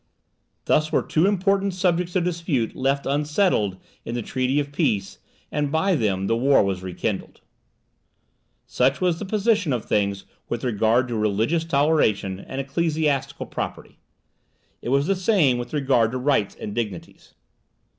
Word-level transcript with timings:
Thus 0.65 0.91
were 0.91 1.03
two 1.03 1.27
important 1.27 1.75
subjects 1.75 2.15
of 2.15 2.23
dispute 2.23 2.75
left 2.75 3.05
unsettled 3.05 3.77
in 4.03 4.15
the 4.15 4.23
treaty 4.23 4.59
of 4.59 4.71
peace, 4.71 5.19
and 5.51 5.71
by 5.71 5.93
them 5.93 6.25
the 6.25 6.35
war 6.35 6.63
was 6.63 6.81
rekindled. 6.81 7.41
Such 8.65 8.99
was 8.99 9.19
the 9.19 9.25
position 9.25 9.71
of 9.71 9.85
things 9.85 10.25
with 10.49 10.63
regard 10.63 11.07
to 11.09 11.15
religious 11.15 11.65
toleration 11.65 12.39
and 12.39 12.59
ecclesiastical 12.59 13.45
property: 13.45 13.99
it 14.81 14.89
was 14.89 15.05
the 15.05 15.15
same 15.15 15.59
with 15.59 15.71
regard 15.71 16.11
to 16.13 16.17
rights 16.17 16.55
and 16.59 16.73
dignities. 16.73 17.35